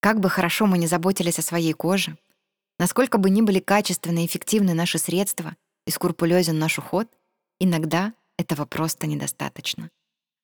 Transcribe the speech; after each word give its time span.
Как 0.00 0.18
бы 0.18 0.30
хорошо 0.30 0.66
мы 0.66 0.78
ни 0.78 0.86
заботились 0.86 1.38
о 1.38 1.42
своей 1.42 1.74
коже, 1.74 2.16
насколько 2.78 3.18
бы 3.18 3.28
ни 3.28 3.42
были 3.42 3.60
качественны 3.60 4.24
и 4.24 4.26
эффективны 4.26 4.72
наши 4.72 4.98
средства 4.98 5.56
и 5.86 5.90
скрупулезен 5.90 6.58
наш 6.58 6.78
уход, 6.78 7.06
иногда 7.58 8.14
этого 8.38 8.64
просто 8.64 9.06
недостаточно. 9.06 9.90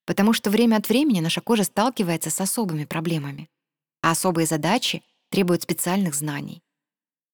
Потому 0.05 0.33
что 0.33 0.51
время 0.51 0.75
от 0.77 0.87
времени 0.87 1.19
наша 1.19 1.41
кожа 1.41 1.63
сталкивается 1.63 2.29
с 2.29 2.39
особыми 2.39 2.85
проблемами, 2.85 3.49
а 4.01 4.11
особые 4.11 4.45
задачи 4.45 5.03
требуют 5.31 5.63
специальных 5.63 6.13
знаний. 6.13 6.61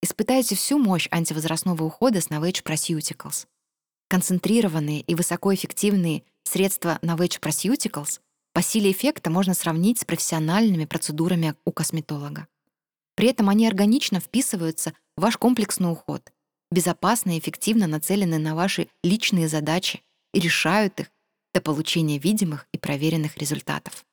Испытайте 0.02 0.56
всю 0.56 0.80
мощь 0.80 1.10
антивозрастного 1.12 1.84
ухода 1.84 2.22
с 2.22 2.30
Novage 2.30 2.64
Proceuticals. 2.64 3.48
Концентрированные 4.08 5.02
и 5.02 5.16
высокоэффективные 5.16 6.24
средства 6.44 7.00
Novage 7.02 7.40
Proceuticals 7.42 8.20
по 8.54 8.62
силе 8.62 8.92
эффекта 8.92 9.32
можно 9.32 9.56
сравнить 9.56 10.00
с 10.00 10.06
профессиональными 10.06 10.86
процедурами 10.86 11.56
у 11.66 11.72
косметолога. 11.72 12.48
При 13.16 13.28
этом 13.28 13.50
они 13.50 13.68
органично 13.68 14.20
вписываются 14.20 14.94
в 15.18 15.22
ваш 15.22 15.38
комплексный 15.38 15.92
уход, 15.92 16.32
безопасно 16.72 17.36
и 17.36 17.40
эффективно 17.40 17.88
нацелены 17.88 18.38
на 18.38 18.56
ваши 18.56 18.88
личные 19.04 19.48
задачи 19.48 20.04
и 20.34 20.40
решают 20.40 21.00
их 21.00 21.12
до 21.54 21.62
получения 21.62 22.18
видимых 22.20 22.68
и 22.72 22.78
проверенных 22.78 23.38
результатов. 23.38 24.06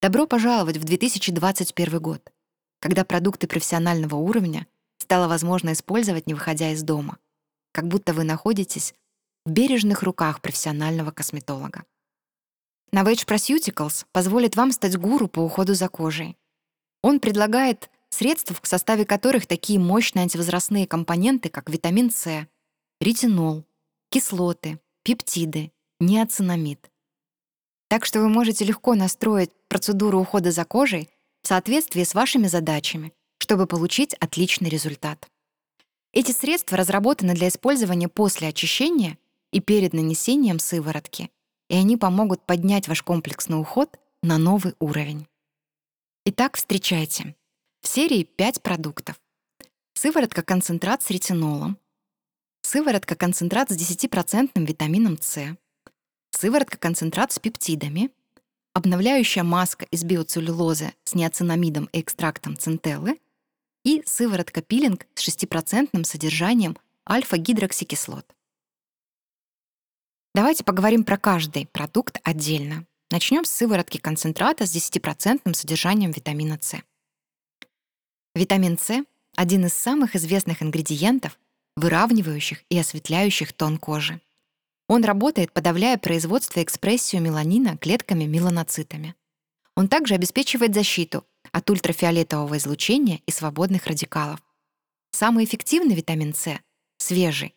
Добро 0.00 0.26
пожаловать 0.26 0.76
в 0.76 0.84
2021 0.84 2.00
год, 2.00 2.32
когда 2.80 3.04
продукты 3.04 3.46
профессионального 3.46 4.16
уровня 4.16 4.66
стало 4.98 5.28
возможно 5.28 5.72
использовать, 5.72 6.26
не 6.26 6.34
выходя 6.34 6.70
из 6.70 6.82
дома, 6.82 7.18
как 7.72 7.88
будто 7.88 8.12
вы 8.12 8.24
находитесь 8.24 8.94
в 9.44 9.50
бережных 9.50 10.02
руках 10.02 10.40
профессионального 10.40 11.10
косметолога. 11.10 11.84
Novage 12.96 13.26
Proceuticals 13.26 14.06
позволит 14.10 14.56
вам 14.56 14.72
стать 14.72 14.96
гуру 14.96 15.28
по 15.28 15.40
уходу 15.40 15.74
за 15.74 15.86
кожей. 15.90 16.38
Он 17.02 17.20
предлагает 17.20 17.90
средства, 18.08 18.56
в 18.62 18.66
составе 18.66 19.04
которых 19.04 19.46
такие 19.46 19.78
мощные 19.78 20.22
антивозрастные 20.22 20.86
компоненты, 20.86 21.50
как 21.50 21.68
витамин 21.68 22.10
С, 22.10 22.46
ретинол, 23.02 23.66
кислоты, 24.08 24.80
пептиды, 25.02 25.72
неоцинамид. 26.00 26.90
Так 27.88 28.06
что 28.06 28.20
вы 28.20 28.30
можете 28.30 28.64
легко 28.64 28.94
настроить 28.94 29.50
процедуру 29.68 30.18
ухода 30.18 30.50
за 30.50 30.64
кожей 30.64 31.10
в 31.42 31.48
соответствии 31.48 32.02
с 32.02 32.14
вашими 32.14 32.46
задачами, 32.46 33.12
чтобы 33.36 33.66
получить 33.66 34.14
отличный 34.14 34.70
результат. 34.70 35.28
Эти 36.14 36.32
средства 36.32 36.78
разработаны 36.78 37.34
для 37.34 37.48
использования 37.48 38.08
после 38.08 38.48
очищения 38.48 39.18
и 39.52 39.60
перед 39.60 39.92
нанесением 39.92 40.58
сыворотки, 40.58 41.30
и 41.68 41.74
они 41.74 41.96
помогут 41.96 42.44
поднять 42.44 42.88
ваш 42.88 43.02
комплексный 43.02 43.60
уход 43.60 43.98
на 44.22 44.38
новый 44.38 44.74
уровень. 44.78 45.26
Итак, 46.24 46.56
встречайте. 46.56 47.34
В 47.82 47.88
серии 47.88 48.24
5 48.24 48.62
продуктов. 48.62 49.20
Сыворотка-концентрат 49.94 51.02
с 51.02 51.10
ретинолом, 51.10 51.78
сыворотка-концентрат 52.62 53.70
с 53.70 53.76
10% 53.76 54.50
витамином 54.66 55.18
С, 55.20 55.56
сыворотка-концентрат 56.32 57.32
с 57.32 57.38
пептидами, 57.38 58.10
обновляющая 58.74 59.42
маска 59.42 59.86
из 59.86 60.04
биоцеллюлозы 60.04 60.92
с 61.04 61.14
неоцинамидом 61.14 61.88
и 61.92 62.00
экстрактом 62.00 62.58
центеллы 62.58 63.18
и 63.84 64.02
сыворотка-пилинг 64.04 65.06
с 65.14 65.26
6% 65.26 66.04
содержанием 66.04 66.76
альфа-гидроксикислот. 67.08 68.35
Давайте 70.36 70.64
поговорим 70.64 71.02
про 71.02 71.16
каждый 71.16 71.64
продукт 71.64 72.18
отдельно. 72.22 72.84
Начнем 73.10 73.46
с 73.46 73.50
сыворотки 73.50 73.96
концентрата 73.96 74.66
с 74.66 74.76
10% 74.76 75.54
содержанием 75.54 76.10
витамина 76.10 76.58
С. 76.60 76.76
Витамин 78.34 78.76
С— 78.76 79.02
один 79.34 79.64
из 79.64 79.72
самых 79.72 80.14
известных 80.14 80.62
ингредиентов, 80.62 81.38
выравнивающих 81.74 82.64
и 82.68 82.78
осветляющих 82.78 83.54
тон 83.54 83.78
кожи. 83.78 84.20
Он 84.88 85.04
работает, 85.04 85.54
подавляя 85.54 85.96
производство 85.96 86.60
и 86.60 86.64
экспрессию 86.64 87.22
меланина 87.22 87.78
клетками 87.78 88.24
меланоцитами. 88.24 89.14
Он 89.74 89.88
также 89.88 90.16
обеспечивает 90.16 90.74
защиту 90.74 91.24
от 91.50 91.70
ультрафиолетового 91.70 92.58
излучения 92.58 93.22
и 93.24 93.30
свободных 93.30 93.86
радикалов. 93.86 94.42
Самый 95.12 95.46
эффективный 95.46 95.94
витамин 95.94 96.34
С— 96.34 96.60
свежий. 96.98 97.54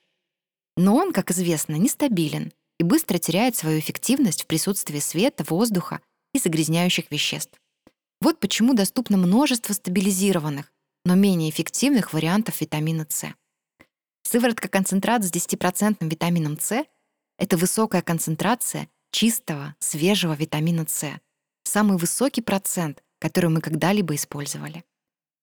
Но 0.77 0.95
он, 0.95 1.11
как 1.11 1.29
известно, 1.31 1.75
нестабилен 1.75 2.53
и 2.79 2.83
быстро 2.83 3.17
теряет 3.17 3.55
свою 3.55 3.79
эффективность 3.79 4.43
в 4.43 4.47
присутствии 4.47 4.99
света, 4.99 5.43
воздуха 5.47 6.01
и 6.33 6.39
загрязняющих 6.39 7.11
веществ. 7.11 7.59
Вот 8.21 8.39
почему 8.39 8.73
доступно 8.73 9.17
множество 9.17 9.73
стабилизированных, 9.73 10.71
но 11.05 11.15
менее 11.15 11.49
эффективных 11.49 12.13
вариантов 12.13 12.61
витамина 12.61 13.05
С. 13.09 13.33
Сыворотка-концентрат 14.23 15.23
с 15.23 15.31
10% 15.31 15.97
витамином 16.01 16.59
С— 16.59 16.85
это 17.37 17.57
высокая 17.57 18.01
концентрация 18.01 18.89
чистого, 19.11 19.75
свежего 19.79 20.33
витамина 20.33 20.85
С, 20.87 21.19
самый 21.63 21.97
высокий 21.97 22.41
процент, 22.41 23.03
который 23.19 23.49
мы 23.49 23.61
когда-либо 23.61 24.15
использовали. 24.15 24.83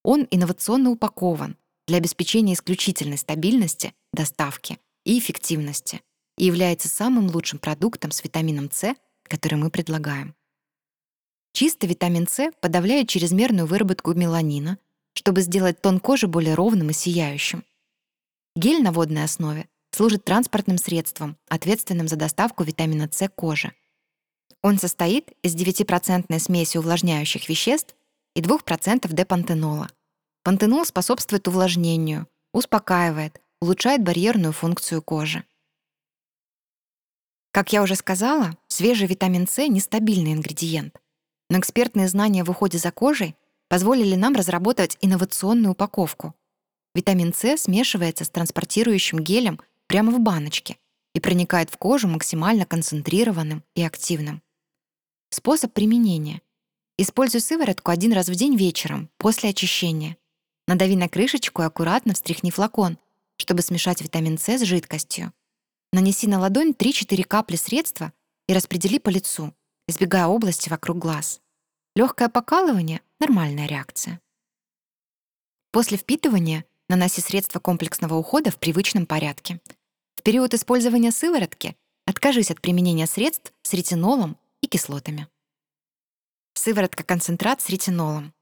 Он 0.03 0.27
инновационно 0.31 0.91
упакован 0.91 1.57
для 1.87 1.99
обеспечения 1.99 2.55
исключительной 2.55 3.19
стабильности, 3.19 3.95
доставки 4.13 4.79
и 5.05 5.19
эффективности 5.19 6.03
и 6.37 6.45
является 6.45 6.89
самым 6.89 7.29
лучшим 7.29 7.59
продуктом 7.59 8.11
с 8.11 8.23
витамином 8.23 8.71
С, 8.71 8.95
который 9.25 9.57
мы 9.57 9.71
предлагаем. 9.71 10.35
Чистый 11.53 11.87
витамин 11.87 12.29
С 12.29 12.51
подавляет 12.61 13.09
чрезмерную 13.09 13.67
выработку 13.67 14.13
меланина, 14.13 14.79
чтобы 15.15 15.41
сделать 15.41 15.81
тон 15.81 16.01
кожи 16.01 16.27
более 16.27 16.55
ровным 16.55 16.91
и 16.91 16.93
сияющим. 16.93 17.65
Гель 18.55 18.83
на 18.83 18.93
водной 18.93 19.25
основе 19.25 19.69
служит 19.91 20.25
транспортным 20.25 20.77
средством, 20.77 21.39
ответственным 21.49 22.09
за 22.09 22.17
доставку 22.17 22.65
витамина 22.65 23.09
С 23.11 23.29
коже. 23.31 23.73
Он 24.63 24.79
состоит 24.79 25.33
из 25.43 25.55
9% 25.55 26.39
смеси 26.39 26.77
увлажняющих 26.77 27.49
веществ 27.49 27.95
и 28.35 28.43
2% 28.43 29.13
депантенола. 29.13 29.89
Пантенол 30.43 30.85
способствует 30.85 31.49
увлажнению, 31.49 32.29
успокаивает, 32.53 33.41
улучшает 33.61 34.03
барьерную 34.03 34.53
функцию 34.53 35.03
кожи. 35.03 35.45
Как 37.57 37.73
я 37.73 37.83
уже 37.83 37.95
сказала, 37.95 38.59
свежий 38.69 39.07
витамин 39.07 39.49
С— 39.49 39.57
нестабильный 39.69 40.35
ингредиент 40.35 41.01
но 41.49 41.59
экспертные 41.59 42.07
знания 42.07 42.45
в 42.45 42.51
уходе 42.51 42.77
за 42.77 42.91
кожей 42.91 43.35
позволили 43.69 44.15
нам 44.15 44.35
разработать 44.35 44.99
инновационную 45.01 45.73
упаковку. 45.73 46.35
Витамин 46.95 47.33
С 47.33 47.57
смешивается 47.57 48.25
с 48.25 48.29
транспортирующим 48.29 49.21
гелем 49.21 49.59
прямо 49.87 50.13
в 50.13 50.21
баночке 50.21 50.77
и 51.15 51.21
проникает 51.21 51.71
в 51.71 51.79
кожу 51.79 52.09
максимально 52.09 52.67
концентрированным 52.67 53.65
и 53.75 53.83
активным. 53.83 54.43
Способ 55.31 55.73
применения. 55.73 56.43
Используй 56.99 57.41
сыворотку 57.41 57.91
один 57.91 58.13
раз 58.13 58.29
в 58.29 58.35
день 58.35 58.57
вечером, 58.57 59.09
после 59.17 59.49
очищения. 59.49 60.19
Надави 60.69 60.95
на 60.95 61.09
крышечку 61.09 61.63
и 61.63 61.65
аккуратно 61.65 62.13
встряхни 62.13 62.51
флакон, 62.51 62.99
чтобы 63.39 63.63
смешать 63.63 64.03
витамин 64.03 64.37
С 64.37 64.59
с 64.59 64.61
жидкостью. 64.61 65.33
Нанеси 65.93 66.27
на 66.27 66.41
ладонь 66.41 66.73
3-4 66.73 67.25
капли 67.25 67.57
средства 67.57 68.13
и 68.49 68.55
распредели 68.55 68.99
по 68.99 69.09
лицу 69.09 69.55
избегая 69.89 70.27
области 70.27 70.69
вокруг 70.69 70.99
глаз. 70.99 71.41
Легкое 71.95 72.29
покалывание— 72.29 73.01
нормальная 73.21 73.67
реакция. 73.67 74.21
После 75.71 75.97
впитывания 75.97 76.65
наноси 76.89 77.21
средства 77.21 77.61
комплексного 77.61 78.15
ухода 78.15 78.51
в 78.51 78.59
привычном 78.59 79.07
порядке. 79.07 79.61
В 80.17 80.23
период 80.23 80.55
использования 80.55 81.13
сыворотки 81.13 81.77
откажись 82.05 82.51
от 82.51 82.61
применения 82.61 83.07
средств 83.07 83.53
с 83.63 83.73
ретинолом 83.73 84.37
и 84.61 84.67
кислотами. 84.67 85.29
Сыворотка-концентрат 86.55 87.61
с 87.61 87.69
ретинолом. 87.69 88.33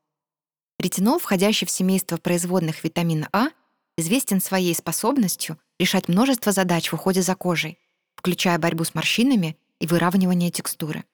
Ретинол, 0.79 1.19
входящий 1.19 1.67
в 1.67 1.71
семейство 1.71 2.17
производных 2.17 2.85
витамина 2.85 3.29
А, 3.33 3.49
известен 3.97 4.41
своей 4.41 4.75
способностью 4.75 5.59
решать 5.79 6.09
множество 6.09 6.53
задач 6.53 6.91
в 6.91 6.95
уходе 6.95 7.23
за 7.23 7.35
кожей, 7.35 7.79
включая 8.17 8.59
борьбу 8.59 8.85
с 8.85 8.95
морщинами 8.95 9.57
и 9.81 9.87
выравнивание 9.87 10.51
текстуры. 10.51 11.05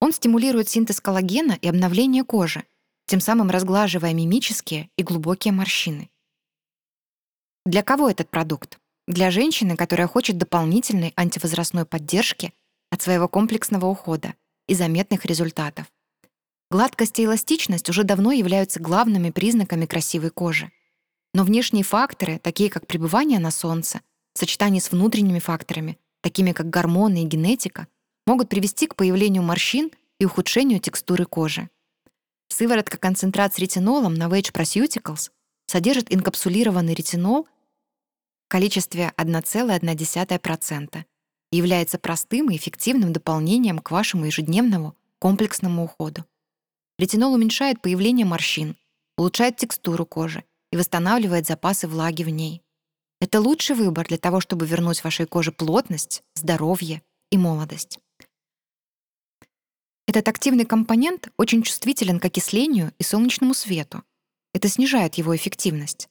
Он 0.00 0.12
стимулирует 0.12 0.68
синтез 0.68 1.00
коллагена 1.00 1.58
и 1.60 1.68
обновление 1.68 2.24
кожи, 2.24 2.64
тем 3.06 3.20
самым 3.20 3.50
разглаживая 3.50 4.14
мимические 4.14 4.90
и 4.96 5.02
глубокие 5.02 5.52
морщины. 5.52 6.10
Для 7.64 7.82
кого 7.82 8.08
этот 8.08 8.30
продукт? 8.30 8.78
Для 9.06 9.30
женщины, 9.30 9.76
которая 9.76 10.06
хочет 10.06 10.38
дополнительной 10.38 11.12
антивозрастной 11.16 11.84
поддержки 11.84 12.52
от 12.90 13.02
своего 13.02 13.28
комплексного 13.28 13.86
ухода 13.86 14.34
и 14.66 14.74
заметных 14.74 15.24
результатов. 15.24 15.86
Гладкость 16.70 17.18
и 17.18 17.24
эластичность 17.24 17.88
уже 17.88 18.04
давно 18.04 18.32
являются 18.32 18.80
главными 18.80 19.30
признаками 19.30 19.86
красивой 19.86 20.30
кожи. 20.30 20.70
Но 21.34 21.44
внешние 21.44 21.84
факторы, 21.84 22.38
такие 22.38 22.70
как 22.70 22.86
пребывание 22.86 23.38
на 23.38 23.50
солнце, 23.50 24.00
в 24.34 24.38
сочетании 24.38 24.80
с 24.80 24.90
внутренними 24.90 25.38
факторами, 25.38 25.98
такими 26.22 26.52
как 26.52 26.70
гормоны 26.70 27.22
и 27.22 27.26
генетика, 27.26 27.86
могут 28.26 28.48
привести 28.48 28.86
к 28.86 28.96
появлению 28.96 29.42
морщин 29.42 29.90
и 30.18 30.24
ухудшению 30.24 30.80
текстуры 30.80 31.26
кожи. 31.26 31.68
Сыворотка 32.48 32.96
концентрат 32.96 33.54
с 33.54 33.58
ретинолом 33.58 34.14
Novage 34.14 34.52
Proceuticals 34.52 35.30
содержит 35.66 36.12
инкапсулированный 36.12 36.94
ретинол 36.94 37.44
в 38.46 38.48
количестве 38.48 39.12
1,1% 39.16 41.04
и 41.50 41.56
является 41.56 41.98
простым 41.98 42.50
и 42.50 42.56
эффективным 42.56 43.12
дополнением 43.12 43.78
к 43.80 43.90
вашему 43.90 44.24
ежедневному 44.24 44.96
комплексному 45.18 45.84
уходу. 45.84 46.24
Ретинол 46.98 47.34
уменьшает 47.34 47.82
появление 47.82 48.24
морщин, 48.24 48.76
улучшает 49.16 49.56
текстуру 49.56 50.06
кожи 50.06 50.44
и 50.72 50.76
восстанавливает 50.76 51.46
запасы 51.46 51.88
влаги 51.88 52.22
в 52.22 52.28
ней. 52.28 52.62
Это 53.20 53.40
лучший 53.40 53.74
выбор 53.74 54.06
для 54.06 54.18
того, 54.18 54.40
чтобы 54.40 54.66
вернуть 54.66 55.02
вашей 55.02 55.26
коже 55.26 55.50
плотность, 55.50 56.22
здоровье 56.34 57.02
и 57.30 57.38
молодость. 57.38 57.98
Этот 60.06 60.28
активный 60.28 60.64
компонент 60.64 61.28
очень 61.36 61.62
чувствителен 61.62 62.20
к 62.20 62.24
окислению 62.24 62.92
и 62.98 63.02
солнечному 63.02 63.54
свету. 63.54 64.02
Это 64.54 64.68
снижает 64.68 65.16
его 65.16 65.36
эффективность. 65.36 66.08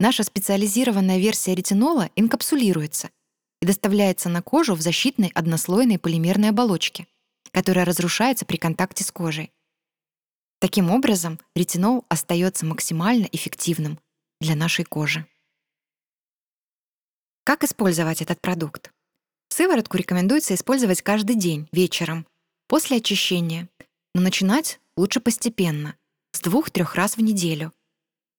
Наша 0.00 0.22
специализированная 0.22 1.18
версия 1.18 1.54
ретинола 1.54 2.08
инкапсулируется 2.16 3.10
и 3.60 3.66
доставляется 3.66 4.28
на 4.28 4.42
кожу 4.42 4.74
в 4.74 4.80
защитной 4.80 5.30
однослойной 5.34 5.98
полимерной 5.98 6.50
оболочке, 6.50 7.06
которая 7.50 7.84
разрушается 7.84 8.46
при 8.46 8.56
контакте 8.56 9.04
с 9.04 9.10
кожей. 9.10 9.52
Таким 10.60 10.90
образом, 10.90 11.38
ретинол 11.54 12.04
остается 12.08 12.66
максимально 12.66 13.28
эффективным 13.30 14.00
для 14.40 14.56
нашей 14.56 14.84
кожи. 14.84 15.24
Как 17.44 17.62
использовать 17.62 18.22
этот 18.22 18.40
продукт? 18.40 18.92
Сыворотку 19.50 19.96
рекомендуется 19.96 20.54
использовать 20.54 21.02
каждый 21.02 21.36
день, 21.36 21.68
вечером, 21.72 22.26
после 22.66 22.98
очищения, 22.98 23.68
но 24.14 24.20
начинать 24.20 24.80
лучше 24.96 25.20
постепенно, 25.20 25.96
с 26.32 26.40
двух-трех 26.40 26.94
раз 26.96 27.16
в 27.16 27.20
неделю, 27.20 27.72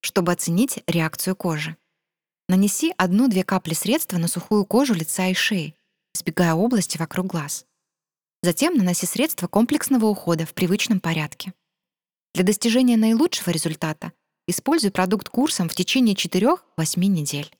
чтобы 0.01 0.31
оценить 0.31 0.83
реакцию 0.87 1.35
кожи. 1.35 1.77
Нанеси 2.49 2.93
одну-две 2.97 3.43
капли 3.43 3.73
средства 3.73 4.17
на 4.17 4.27
сухую 4.27 4.65
кожу 4.65 4.93
лица 4.93 5.27
и 5.27 5.33
шеи, 5.33 5.75
избегая 6.13 6.53
области 6.53 6.97
вокруг 6.97 7.27
глаз. 7.27 7.65
Затем 8.41 8.75
наноси 8.75 9.05
средства 9.05 9.47
комплексного 9.47 10.05
ухода 10.05 10.45
в 10.45 10.53
привычном 10.53 10.99
порядке. 10.99 11.53
Для 12.33 12.43
достижения 12.43 12.97
наилучшего 12.97 13.51
результата 13.51 14.11
используй 14.47 14.91
продукт 14.91 15.29
курсом 15.29 15.69
в 15.69 15.75
течение 15.75 16.15
4-8 16.15 16.57
недель. 16.97 17.51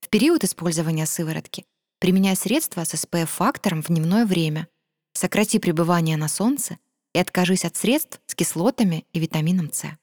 В 0.00 0.08
период 0.08 0.44
использования 0.44 1.06
сыворотки 1.06 1.64
применяй 1.98 2.36
средства 2.36 2.84
с 2.84 2.94
SPF-фактором 2.94 3.82
в 3.82 3.88
дневное 3.88 4.26
время, 4.26 4.68
сократи 5.14 5.58
пребывание 5.58 6.16
на 6.16 6.28
солнце 6.28 6.78
и 7.14 7.18
откажись 7.18 7.64
от 7.64 7.76
средств 7.76 8.20
с 8.26 8.34
кислотами 8.34 9.06
и 9.12 9.20
витамином 9.20 9.72
С. 9.72 9.96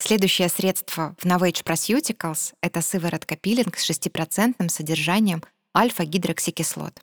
Следующее 0.00 0.48
средство 0.48 1.16
в 1.18 1.24
Novage 1.24 1.64
Proceuticals— 1.64 2.54
это 2.62 2.80
сыворотка-пилинг 2.80 3.76
с 3.76 3.90
6% 3.90 4.68
содержанием 4.68 5.42
альфа-гидроксикислот. 5.76 7.00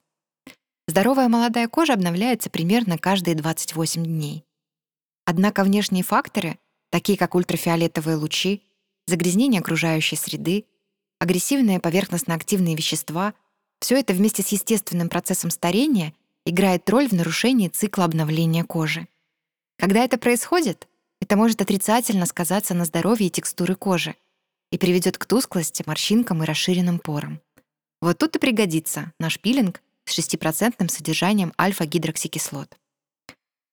Здоровая 0.88 1.28
молодая 1.28 1.68
кожа 1.68 1.94
обновляется 1.94 2.50
примерно 2.50 2.98
каждые 2.98 3.36
28 3.36 4.06
дней. 4.06 4.46
Однако 5.26 5.64
внешние 5.64 6.04
факторы, 6.04 6.60
такие 6.92 7.18
как 7.18 7.36
ультрафиолетовые 7.36 8.16
лучи, 8.16 8.64
загрязнение 9.08 9.60
окружающей 9.60 10.16
среды, 10.16 10.66
агрессивные 11.20 11.80
поверхностно-активные 11.80 12.76
вещества— 12.76 13.34
все 13.80 14.00
это 14.00 14.14
вместе 14.14 14.42
с 14.42 14.48
естественным 14.50 15.10
процессом 15.10 15.50
старения 15.50 16.14
играет 16.46 16.90
роль 16.90 17.08
в 17.08 17.12
нарушении 17.12 17.68
цикла 17.68 18.06
обновления 18.06 18.64
кожи. 18.64 19.08
Когда 19.78 20.04
это 20.04 20.18
происходит, 20.18 20.88
это 21.20 21.36
может 21.36 21.62
отрицательно 21.62 22.26
сказаться 22.26 22.74
на 22.74 22.86
здоровье 22.86 23.28
и 23.28 23.32
текстуре 23.32 23.76
кожи 23.76 24.16
и 24.72 24.78
приведет 24.78 25.18
к 25.18 25.26
тусклости, 25.26 25.84
морщинкам 25.86 26.44
и 26.44 26.46
расширенным 26.46 27.00
порам. 27.00 27.42
Вот 28.02 28.18
тут 28.18 28.36
и 28.36 28.40
пригодится 28.40 29.12
наш 29.20 29.40
пилинг 29.40 29.82
с 30.06 30.18
6% 30.18 30.90
содержанием 30.90 31.54
альфа-гидроксикислот. 31.60 32.78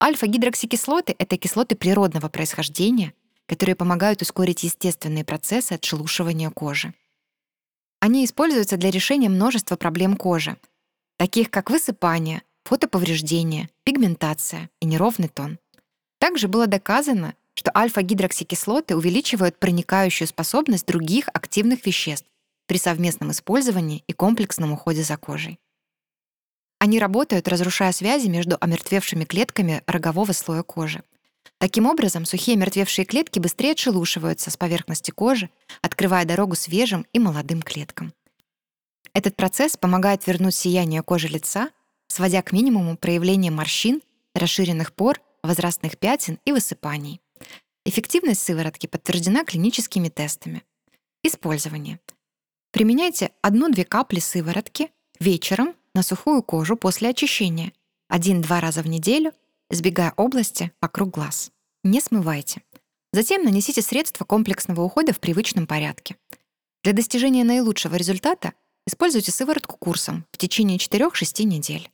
Альфа-гидроксикислоты— 0.03 1.15
это 1.21 1.37
кислоты 1.37 1.77
природного 1.77 2.29
происхождения, 2.29 3.15
которые 3.47 3.77
помогают 3.77 4.21
ускорить 4.21 4.65
естественные 4.65 5.25
процессы 5.25 5.75
отшелушивания 5.75 6.51
кожи. 6.51 6.93
Они 8.01 8.25
используются 8.25 8.77
для 8.77 8.91
решения 8.91 9.29
множества 9.29 9.77
проблем 9.77 10.17
кожи, 10.17 10.57
таких 11.19 11.53
как 11.53 11.71
высыпание, 11.71 12.43
фотоповреждение, 12.65 13.71
пигментация 13.85 14.71
и 14.81 14.87
неровный 14.87 15.29
тон. 15.29 15.61
Также 16.19 16.49
было 16.49 16.67
доказано, 16.67 17.37
что 17.55 17.71
альфа-гидроксикислоты 17.73 18.97
увеличивают 18.97 19.61
проникающую 19.61 20.27
способность 20.27 20.85
других 20.85 21.29
активных 21.33 21.87
веществ 21.87 22.27
при 22.67 22.79
совместном 22.79 23.31
использовании 23.31 24.03
и 24.09 24.13
комплексном 24.13 24.73
уходе 24.73 25.05
за 25.05 25.17
кожей. 25.17 25.61
Они 26.83 26.99
работают, 26.99 27.47
разрушая 27.47 27.93
связи 27.93 28.27
между 28.27 28.57
омертвевшими 28.61 29.25
клетками 29.25 29.85
рогового 29.87 30.33
слоя 30.33 30.65
кожи. 30.65 31.05
Таким 31.59 31.87
образом, 31.87 32.25
сухие 32.25 32.57
мертвевшие 32.57 33.05
клетки 33.05 33.39
быстрее 33.39 33.71
отшелушиваются 33.71 34.51
с 34.51 34.57
поверхности 34.57 35.13
кожи, 35.13 35.49
открывая 35.81 36.25
дорогу 36.25 36.57
свежим 36.57 37.07
и 37.13 37.21
молодым 37.21 37.63
клеткам. 37.63 38.13
Этот 39.15 39.37
процесс 39.37 39.77
помогает 39.77 40.27
вернуть 40.27 40.57
сияние 40.57 41.05
кожи 41.05 41.29
лица, 41.29 41.71
сводя 42.09 42.43
к 42.43 42.51
минимуму 42.51 42.97
проявление 42.97 43.53
морщин, 43.53 44.03
расширенных 44.35 44.93
пор, 44.93 45.21
возрастных 45.45 45.97
пятен 45.99 46.41
и 46.45 46.51
высыпаний. 46.51 47.21
Эффективность 47.85 48.43
сыворотки 48.43 48.89
подтверждена 48.89 49.45
клиническими 49.45 50.09
тестами. 50.09 50.65
Использование. 51.23 52.01
Применяйте 52.73 53.31
1-2 53.45 53.85
капли 53.85 54.19
сыворотки 54.19 54.91
вечером 55.21 55.77
на 55.95 56.03
сухую 56.03 56.43
кожу 56.43 56.77
после 56.77 57.11
очищения, 57.11 57.73
один-два 58.09 58.61
раза 58.61 58.83
в 58.83 58.87
неделю, 58.87 59.33
избегая 59.71 60.13
области 60.17 60.73
вокруг 60.81 61.11
глаз. 61.11 61.51
Не 61.85 62.01
смывайте. 62.01 62.63
Затем 63.13 63.45
нанесите 63.45 63.83
средства 63.83 64.25
комплексного 64.25 64.83
ухода 64.83 65.13
в 65.13 65.21
привычном 65.21 65.67
порядке. 65.67 66.17
Для 66.83 66.93
достижения 66.93 67.45
наилучшего 67.45 67.95
результата 67.97 68.55
используйте 68.87 69.33
сыворотку 69.33 69.77
курсом 69.77 70.27
в 70.33 70.39
течение 70.39 70.79
4-6 70.79 71.45
недель. 71.45 71.91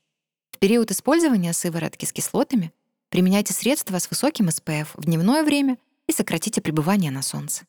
В 0.50 0.58
период 0.58 0.90
использования 0.90 1.52
сыворотки 1.52 2.04
с 2.04 2.12
кислотами 2.12 2.72
применяйте 3.10 3.52
средства 3.52 3.98
с 3.98 4.10
высоким 4.10 4.48
SPF 4.48 4.88
в 4.94 5.04
дневное 5.04 5.42
время 5.42 5.78
и 6.06 6.12
сократите 6.12 6.60
пребывание 6.60 7.10
на 7.10 7.22
солнце. 7.22 7.66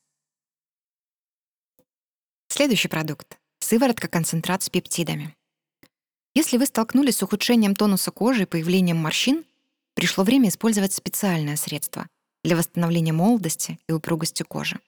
Следующий 2.48 2.88
продукт— 2.88 3.38
сыворотка-концентрат 3.60 4.64
с 4.64 4.70
пептидами. 4.70 5.36
Если 6.36 6.58
вы 6.58 6.66
столкнулись 6.66 7.18
с 7.18 7.24
ухудшением 7.24 7.76
тонуса 7.76 8.12
кожи 8.12 8.44
и 8.44 8.46
появлением 8.46 8.98
морщин, 8.98 9.44
пришло 9.96 10.24
время 10.24 10.50
использовать 10.50 10.94
специальное 10.94 11.56
средство 11.56 12.08
для 12.44 12.56
восстановления 12.56 13.14
молодости 13.14 13.80
и 13.88 13.92
упругости 13.92 14.44
кожи. 14.44 14.80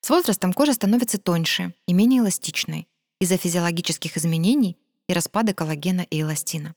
С 0.00 0.10
возрастом 0.10 0.52
кожа 0.52 0.74
становится 0.74 1.18
тоньше 1.18 1.74
и 1.86 1.92
менее 1.92 2.20
эластичной 2.20 2.86
из-за 3.20 3.36
физиологических 3.36 4.16
изменений 4.16 4.76
и 5.08 5.12
распада 5.12 5.54
коллагена 5.54 6.02
и 6.02 6.20
эластина. 6.20 6.74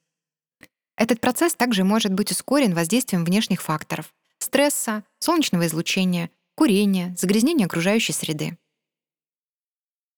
Этот 0.98 1.20
процесс 1.20 1.54
также 1.54 1.84
может 1.84 2.14
быть 2.14 2.32
ускорен 2.32 2.74
воздействием 2.74 3.24
внешних 3.26 3.62
факторов— 3.62 4.14
стресса, 4.40 5.04
солнечного 5.20 5.68
излучения, 5.68 6.32
курения, 6.56 7.16
загрязнения 7.18 7.66
окружающей 7.66 8.14
среды. 8.14 8.58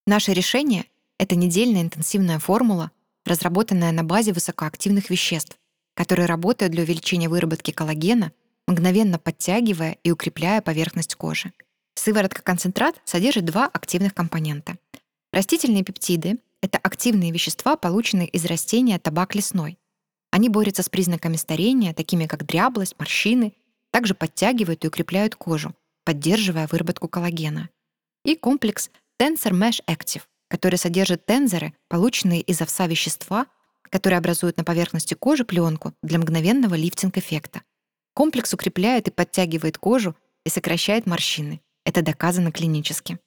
Наше 0.06 0.34
решение— 0.34 0.86
это 1.18 1.36
недельная 1.36 1.82
интенсивная 1.82 2.40
формула— 2.40 2.92
разработанная 3.26 3.92
на 3.92 4.04
базе 4.04 4.34
высокоактивных 4.34 5.10
веществ, 5.10 5.58
которые 5.94 6.26
работают 6.26 6.72
для 6.72 6.84
увеличения 6.84 7.30
выработки 7.30 7.72
коллагена, 7.72 8.32
мгновенно 8.68 9.20
подтягивая 9.20 9.98
и 10.04 10.12
укрепляя 10.12 10.62
поверхность 10.62 11.16
кожи. 11.16 11.54
Сыворотка-концентрат 11.96 13.00
содержит 13.06 13.46
два 13.46 13.68
активных 13.68 14.14
компонента. 14.14 14.78
Растительные 15.32 15.84
пептиды— 15.84 16.38
это 16.62 16.78
активные 16.78 17.32
вещества, 17.32 17.76
полученные 17.76 18.28
из 18.28 18.46
растения 18.46 19.00
табак 19.00 19.36
лесной. 19.36 19.78
Они 20.32 20.50
борются 20.50 20.82
с 20.82 20.90
признаками 20.90 21.36
старения, 21.36 21.94
такими 21.94 22.26
как 22.26 22.46
дряблость, 22.46 22.96
морщины, 22.98 23.54
также 23.92 24.16
подтягивают 24.16 24.84
и 24.84 24.88
укрепляют 24.88 25.36
кожу, 25.36 25.76
поддерживая 26.04 26.68
выработку 26.68 27.08
коллагена. 27.08 27.70
И 28.26 28.36
комплекс 28.36 28.90
Tensor 29.20 29.52
Mesh 29.52 29.82
Active 29.88 30.24
который 30.54 30.76
содержит 30.76 31.26
тензоры, 31.26 31.74
полученные 31.88 32.42
из 32.42 32.62
овса 32.62 32.86
вещества, 32.86 33.48
которые 33.90 34.20
образуют 34.20 34.56
на 34.58 34.64
поверхности 34.64 35.16
кожи 35.16 35.46
пленку 35.46 35.96
для 36.04 36.20
мгновенного 36.20 36.76
лифтинг-эффекта. 36.76 37.64
Комплекс 38.14 38.54
укрепляет 38.54 39.08
и 39.08 39.12
подтягивает 39.12 39.80
кожу 39.80 40.16
и 40.46 40.50
сокращает 40.50 41.08
морщины. 41.08 41.60
Это 41.86 42.04
доказано 42.04 42.52
клинически. 42.52 43.18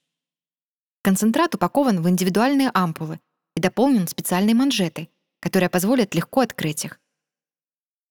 Концентрат 1.03 1.57
упакован 1.57 2.01
в 2.01 2.09
индивидуальные 2.09 2.71
ампулы 2.73 3.19
и 3.57 3.61
дополнен 3.61 4.07
специальной 4.07 4.55
манжетой, 4.55 5.11
которая 5.41 5.69
позволит 5.69 6.15
легко 6.15 6.43
открыть 6.43 6.85
их. 6.85 7.01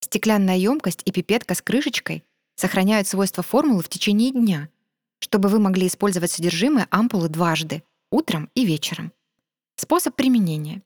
Стеклянная 0.02 0.58
емкость 0.58 1.04
и 1.06 1.14
пипетка 1.14 1.56
с 1.56 1.62
крышечкой 1.62 2.26
сохраняют 2.56 3.08
свойства 3.08 3.44
формулы 3.44 3.82
в 3.82 3.88
течение 3.88 4.32
дня, 4.32 4.68
чтобы 5.20 5.48
вы 5.48 5.60
могли 5.60 5.88
использовать 5.88 6.32
содержимое 6.32 6.88
ампулы 6.92 7.30
дважды, 7.30 7.82
утром 8.16 8.50
и 8.56 8.66
вечером. 8.66 9.12
Способ 9.76 10.16
применения. 10.16 10.82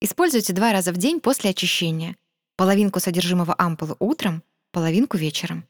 Используйте 0.00 0.52
два 0.52 0.72
раза 0.72 0.92
в 0.92 0.98
день 0.98 1.20
после 1.20 1.50
очищения. 1.50 2.16
Половинку 2.56 3.00
содержимого 3.00 3.54
ампулы 3.56 3.96
утром, 3.98 4.42
половинку 4.72 5.16
вечером. 5.16 5.66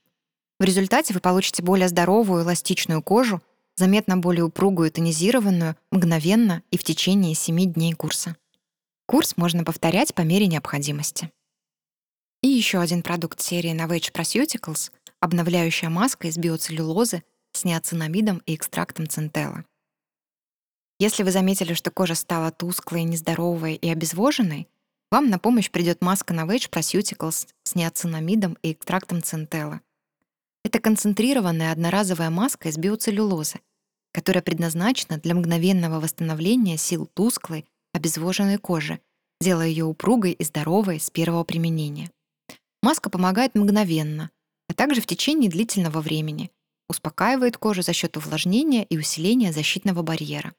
В 0.58 0.64
результате 0.64 1.14
вы 1.14 1.20
получите 1.20 1.62
более 1.62 1.88
здоровую 1.88 2.42
эластичную 2.42 3.02
кожу, 3.02 3.40
заметно 3.76 4.16
более 4.16 4.44
упругую 4.44 4.90
тонизированную, 4.90 5.76
мгновенно 5.92 6.62
и 6.70 6.76
в 6.76 6.82
течение 6.82 7.34
7 7.34 7.72
дней 7.72 7.92
курса. 7.92 8.36
Курс 9.06 9.36
можно 9.36 9.62
повторять 9.62 10.14
по 10.14 10.22
мере 10.22 10.48
необходимости. 10.48 11.30
И 12.42 12.48
еще 12.48 12.80
один 12.80 13.02
продукт 13.02 13.40
серии 13.40 13.72
Novage 13.72 14.12
Proceuticals— 14.12 14.90
обновляющая 15.20 15.88
маска 15.88 16.28
из 16.28 16.36
биоцеллюлозы 16.36 17.22
с 17.52 17.64
неоцинамидом 17.64 18.42
и 18.46 18.54
экстрактом 18.54 19.08
центелла. 19.08 19.64
Если 20.98 21.22
вы 21.22 21.30
заметили, 21.30 21.74
что 21.74 21.90
кожа 21.90 22.14
стала 22.14 22.50
тусклой, 22.50 23.04
нездоровой 23.04 23.74
и 23.74 23.88
обезвоженной, 23.90 24.66
вам 25.10 25.28
на 25.28 25.38
помощь 25.38 25.70
придет 25.70 26.00
маска 26.00 26.32
Novage 26.32 26.70
Proceuticals 26.70 27.48
с 27.64 27.74
неоцинамидом 27.74 28.56
и 28.62 28.72
экстрактом 28.72 29.22
центелла. 29.22 29.82
Это 30.64 30.80
концентрированная 30.80 31.70
одноразовая 31.70 32.30
маска 32.30 32.70
из 32.70 32.78
биоцеллюлозы, 32.78 33.60
которая 34.12 34.42
предназначена 34.42 35.18
для 35.18 35.34
мгновенного 35.34 36.00
восстановления 36.00 36.78
сил 36.78 37.06
тусклой, 37.12 37.66
обезвоженной 37.92 38.56
кожи, 38.56 38.98
делая 39.40 39.68
ее 39.68 39.84
упругой 39.84 40.32
и 40.32 40.44
здоровой 40.44 40.98
с 40.98 41.10
первого 41.10 41.44
применения. 41.44 42.10
Маска 42.82 43.10
помогает 43.10 43.54
мгновенно, 43.54 44.30
а 44.68 44.72
также 44.72 45.02
в 45.02 45.06
течение 45.06 45.50
длительного 45.50 46.00
времени, 46.00 46.50
успокаивает 46.88 47.58
кожу 47.58 47.82
за 47.82 47.92
счет 47.92 48.16
увлажнения 48.16 48.84
и 48.84 48.96
усиления 48.96 49.52
защитного 49.52 50.02
барьера. 50.02 50.54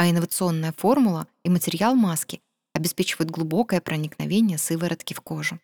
А 0.00 0.08
инновационная 0.08 0.72
формула 0.72 1.26
и 1.44 1.50
материал 1.50 1.94
маски 1.94 2.40
обеспечивают 2.72 3.30
глубокое 3.30 3.82
проникновение 3.82 4.56
сыворотки 4.56 5.12
в 5.12 5.20
кожу. 5.20 5.60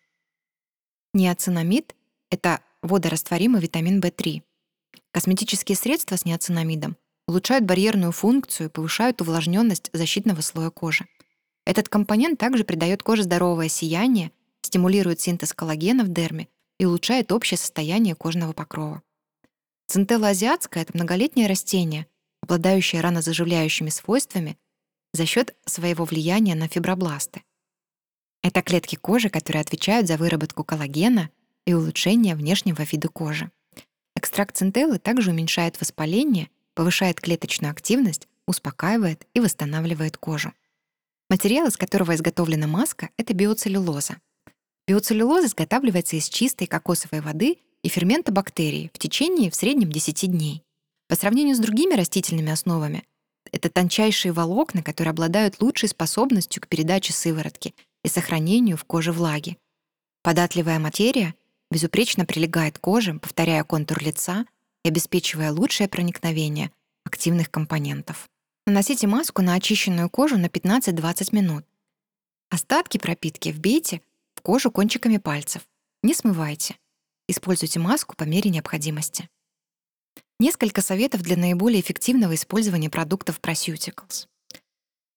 Неоцинамид— 1.15 1.95
это 2.29 2.61
водорастворимый 2.83 3.61
витамин 3.61 3.99
В3. 3.99 4.43
Косметические 5.11 5.75
средства 5.75 6.17
с 6.17 6.25
неоцинамидом 6.25 6.97
улучшают 7.27 7.65
барьерную 7.65 8.11
функцию 8.11 8.67
и 8.67 8.71
повышают 8.71 9.21
увлажненность 9.21 9.89
защитного 9.91 10.41
слоя 10.41 10.69
кожи. 10.69 11.07
Этот 11.65 11.89
компонент 11.89 12.37
также 12.37 12.63
придает 12.63 13.01
коже 13.01 13.23
здоровое 13.23 13.69
сияние, 13.69 14.31
стимулирует 14.61 15.19
синтез 15.19 15.51
коллагена 15.51 16.03
в 16.03 16.09
дерме 16.09 16.47
и 16.79 16.85
улучшает 16.85 17.31
общее 17.31 17.57
состояние 17.57 18.13
кожного 18.13 18.53
покрова. 18.53 19.01
Центелла 19.87 20.27
азиатская— 20.27 20.83
это 20.83 20.91
многолетнее 20.93 21.47
растение, 21.47 22.05
обладающее 22.47 23.01
ранозаживляющими 23.01 23.89
свойствами 23.89 24.57
за 25.11 25.25
счет 25.25 25.53
своего 25.65 26.05
влияния 26.05 26.55
на 26.55 26.69
фибробласты. 26.69 27.43
Это 28.41 28.61
клетки 28.61 28.95
кожи, 28.95 29.29
которые 29.29 29.61
отвечают 29.61 30.07
за 30.07 30.15
выработку 30.15 30.63
коллагена 30.63 31.29
и 31.65 31.73
улучшение 31.73 32.35
внешнего 32.35 32.83
вида 32.83 33.09
кожи. 33.09 33.51
Экстракт 34.15 34.55
центеллы 34.55 34.97
также 34.97 35.31
уменьшает 35.31 35.79
воспаление, 35.81 36.49
повышает 36.73 37.19
клеточную 37.19 37.71
активность, 37.71 38.29
успокаивает 38.47 39.27
и 39.33 39.41
восстанавливает 39.41 40.15
кожу. 40.15 40.53
Материал, 41.29 41.67
из 41.67 41.75
которого 41.75 42.15
изготовлена 42.15 42.67
маска, 42.67 43.09
это 43.17 43.33
биоцеллюлоза. 43.33 44.21
Биоцеллюлоза 44.87 45.47
изготавливается 45.47 46.15
из 46.15 46.29
чистой 46.29 46.67
кокосовой 46.67 47.19
воды 47.19 47.57
и 47.83 47.89
фермента 47.89 48.31
бактерий 48.31 48.89
в 48.93 48.99
течение 48.99 49.51
в 49.51 49.55
среднем 49.55 49.91
10 49.91 50.31
дней. 50.31 50.63
По 51.07 51.15
сравнению 51.15 51.55
с 51.55 51.59
другими 51.59 51.93
растительными 51.93 52.51
основами, 52.51 53.03
это 53.51 53.69
тончайшие 53.69 54.33
волокна, 54.33 54.83
которые 54.83 55.11
обладают 55.11 55.61
лучшей 55.61 55.89
способностью 55.89 56.61
к 56.61 56.67
передаче 56.67 57.13
сыворотки 57.13 57.73
и 58.03 58.09
сохранению 58.09 58.77
в 58.77 58.83
коже 58.83 59.11
влаги. 59.11 59.57
Податливая 60.21 60.79
материя 60.79 61.33
безупречно 61.71 62.25
прилегает 62.25 62.77
к 62.77 62.81
коже, 62.81 63.13
повторяя 63.13 63.63
контур 63.63 64.03
лица 64.03 64.45
и 64.83 64.89
обеспечивая 64.89 65.51
лучшее 65.51 65.87
проникновение 65.87 66.71
активных 67.05 67.49
компонентов. 67.49 68.29
Наносите 68.65 69.07
маску 69.07 69.41
на 69.41 69.53
очищенную 69.53 70.09
кожу 70.09 70.37
на 70.37 70.47
15-20 70.47 71.33
минут. 71.33 71.65
Остатки 72.49 72.97
пропитки 72.97 73.49
вбейте 73.49 74.01
в 74.35 74.41
кожу 74.41 74.71
кончиками 74.71 75.17
пальцев. 75.17 75.61
Не 76.03 76.13
смывайте. 76.13 76.77
Используйте 77.29 77.79
маску 77.79 78.15
по 78.17 78.23
мере 78.23 78.49
необходимости. 78.49 79.29
Несколько 80.39 80.81
советов 80.81 81.23
для 81.23 81.35
наиболее 81.35 81.81
эффективного 81.81 82.35
использования 82.35 82.91
продуктов 82.91 83.39
Proceuticals. 83.41 84.27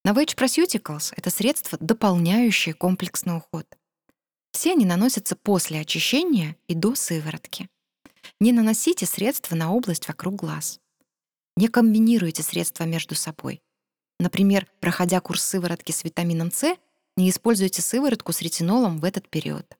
Novage 0.06 0.34
Proceuticals— 0.34 1.12
это 1.16 1.28
средство, 1.28 1.76
дополняющее 1.78 2.72
комплексный 2.72 3.36
уход. 3.36 3.66
Все 4.52 4.72
они 4.72 4.86
наносятся 4.86 5.36
после 5.36 5.80
очищения 5.80 6.56
и 6.68 6.74
до 6.74 6.94
сыворотки. 6.94 7.68
Не 8.40 8.52
наносите 8.52 9.04
средства 9.04 9.54
на 9.56 9.74
область 9.74 10.08
вокруг 10.08 10.36
глаз. 10.36 10.80
Не 11.54 11.68
комбинируйте 11.68 12.42
средства 12.42 12.84
между 12.84 13.14
собой. 13.14 13.60
Например, 14.18 14.66
проходя 14.80 15.20
курс 15.20 15.42
сыворотки 15.42 15.92
с 15.92 16.02
витамином 16.02 16.50
С, 16.50 16.78
не 17.18 17.28
используйте 17.28 17.82
сыворотку 17.82 18.32
с 18.32 18.40
ретинолом 18.40 19.00
в 19.00 19.04
этот 19.04 19.28
период. 19.28 19.76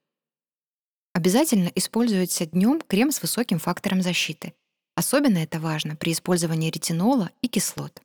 Обязательно 1.15 1.73
используйте 1.75 2.45
днем 2.45 2.83
крем 2.83 3.11
с 3.11 3.23
высоким 3.23 3.59
фактором 3.59 4.03
защиты. 4.03 4.53
Особенно 5.01 5.39
это 5.39 5.59
важно 5.59 5.97
при 5.97 6.13
использовании 6.13 6.71
ретинола 6.71 7.31
и 7.41 7.49
кислот. 7.49 8.03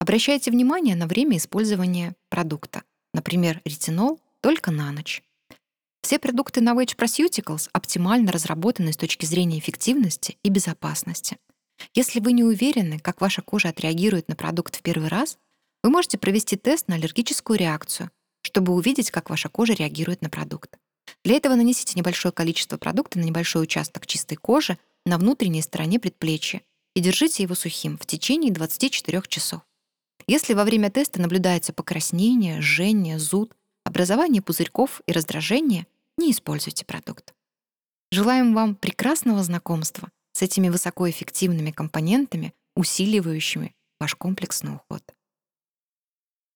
Обращайте 0.00 0.50
внимание 0.50 0.96
на 0.96 1.06
время 1.06 1.36
использования 1.36 2.14
продукта. 2.30 2.84
Например, 3.12 3.60
ретинол 3.66 4.18
только 4.40 4.70
на 4.70 4.90
ночь. 4.92 5.22
Все 6.00 6.18
продукты 6.18 6.62
Novage 6.62 6.96
Proceuticals 6.96 7.68
оптимально 7.74 8.32
разработаны 8.32 8.94
с 8.94 8.96
точки 8.96 9.26
зрения 9.26 9.58
эффективности 9.58 10.38
и 10.42 10.48
безопасности. 10.48 11.36
Если 11.92 12.18
вы 12.18 12.32
не 12.32 12.44
уверены, 12.44 12.98
как 12.98 13.20
ваша 13.20 13.42
кожа 13.42 13.68
отреагирует 13.68 14.28
на 14.28 14.34
продукт 14.34 14.76
в 14.76 14.80
первый 14.80 15.08
раз, 15.08 15.36
вы 15.82 15.90
можете 15.90 16.16
провести 16.16 16.56
тест 16.56 16.88
на 16.88 16.94
аллергическую 16.94 17.58
реакцию, 17.58 18.10
чтобы 18.40 18.72
увидеть, 18.72 19.10
как 19.10 19.28
ваша 19.28 19.50
кожа 19.50 19.74
реагирует 19.74 20.22
на 20.22 20.30
продукт. 20.30 20.78
Для 21.24 21.36
этого 21.36 21.56
нанесите 21.56 21.92
небольшое 21.94 22.32
количество 22.32 22.78
продукта 22.78 23.18
на 23.18 23.24
небольшой 23.24 23.64
участок 23.64 24.06
чистой 24.06 24.36
кожи 24.36 24.78
на 25.04 25.18
внутренней 25.18 25.62
стороне 25.62 25.98
предплечья 25.98 26.62
и 26.94 27.00
держите 27.00 27.42
его 27.42 27.54
сухим 27.54 27.98
в 27.98 28.06
течение 28.06 28.52
24 28.52 29.22
часов. 29.28 29.62
Если 30.26 30.54
во 30.54 30.64
время 30.64 30.90
теста 30.90 31.20
наблюдается 31.20 31.72
покраснение, 31.72 32.60
жжение, 32.60 33.18
зуд, 33.18 33.54
образование 33.84 34.42
пузырьков 34.42 35.00
и 35.06 35.12
раздражение, 35.12 35.86
не 36.16 36.30
используйте 36.30 36.84
продукт. 36.84 37.34
Желаем 38.12 38.54
вам 38.54 38.74
прекрасного 38.74 39.42
знакомства 39.42 40.10
с 40.32 40.42
этими 40.42 40.68
высокоэффективными 40.68 41.70
компонентами, 41.70 42.54
усиливающими 42.76 43.74
ваш 43.98 44.14
комплексный 44.14 44.76
уход. 44.76 45.02